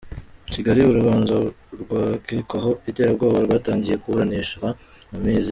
[0.53, 1.35] Kigali: Urubanza
[1.81, 4.67] rw’ abakekwaho iterabwoba rwatangiye kuburanishwa
[5.09, 5.39] mu mizi.